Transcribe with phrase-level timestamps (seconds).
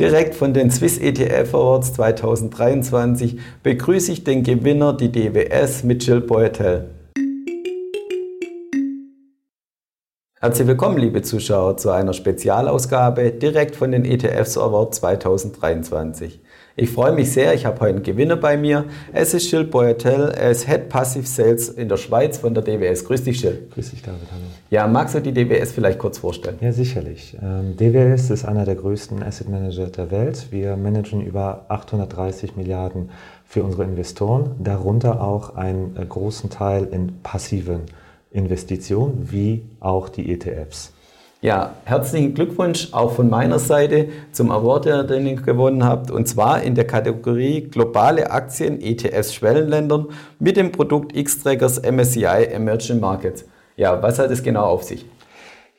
[0.00, 6.22] Direkt von den Swiss ETF Awards 2023 begrüße ich den Gewinner, die DWS mit Jill
[10.42, 16.40] Herzlich willkommen, liebe Zuschauer, zu einer Spezialausgabe direkt von den ETFs Award 2023.
[16.76, 18.86] Ich freue mich sehr, ich habe heute einen Gewinner bei mir.
[19.12, 23.04] Es ist Gilles Boyatel, er ist Head Passive Sales in der Schweiz von der DWS.
[23.04, 23.58] Grüß dich, Gilles.
[23.74, 24.20] Grüß dich, David.
[24.32, 24.44] Hallo.
[24.70, 26.56] Ja, magst du die DWS vielleicht kurz vorstellen?
[26.62, 27.36] Ja, sicherlich.
[27.42, 30.46] Ähm, DWS ist einer der größten Asset Manager der Welt.
[30.50, 33.10] Wir managen über 830 Milliarden
[33.44, 37.82] für unsere Investoren, darunter auch einen äh, großen Teil in passiven
[38.30, 40.92] Investitionen, wie auch die ETFs.
[41.42, 46.62] Ja, herzlichen Glückwunsch auch von meiner Seite zum Award, den ihr gewonnen habt, und zwar
[46.62, 53.46] in der Kategorie globale Aktien ETFs Schwellenländern mit dem Produkt X-Trackers MSCI Emerging Markets.
[53.76, 55.06] Ja, was hat es genau auf sich?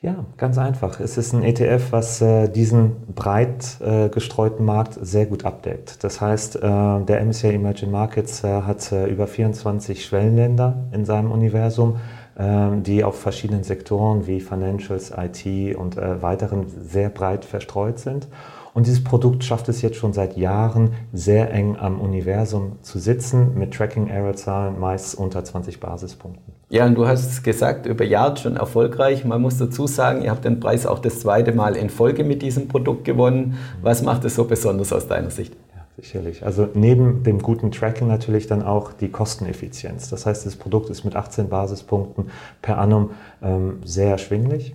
[0.00, 0.98] Ja, ganz einfach.
[0.98, 6.02] Es ist ein ETF, was äh, diesen breit äh, gestreuten Markt sehr gut abdeckt.
[6.02, 11.30] Das heißt, äh, der MSCI Emerging Markets äh, hat äh, über 24 Schwellenländer in seinem
[11.30, 11.98] Universum
[12.38, 18.28] die auf verschiedenen Sektoren wie Financials, IT und äh, weiteren sehr breit verstreut sind.
[18.74, 23.58] Und dieses Produkt schafft es jetzt schon seit Jahren sehr eng am Universum zu sitzen,
[23.58, 26.54] mit Tracking-Error-Zahlen meist unter 20 Basispunkten.
[26.70, 29.26] Ja, und du hast es gesagt, über Jahre schon erfolgreich.
[29.26, 32.40] Man muss dazu sagen, ihr habt den Preis auch das zweite Mal in Folge mit
[32.40, 33.58] diesem Produkt gewonnen.
[33.82, 35.54] Was macht es so besonders aus deiner Sicht?
[35.96, 36.44] Sicherlich.
[36.44, 40.08] Also neben dem guten Tracking natürlich dann auch die Kosteneffizienz.
[40.08, 42.30] Das heißt, das Produkt ist mit 18 Basispunkten
[42.62, 43.10] per annum
[43.42, 44.74] ähm, sehr erschwinglich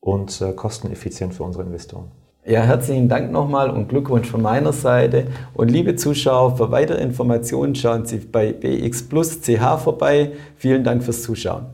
[0.00, 2.10] und äh, kosteneffizient für unsere Investoren.
[2.46, 5.26] Ja, herzlichen Dank nochmal und Glückwunsch von meiner Seite.
[5.54, 10.32] Und liebe Zuschauer, für weitere Informationen schauen Sie bei BX Plus CH vorbei.
[10.56, 11.66] Vielen Dank fürs Zuschauen.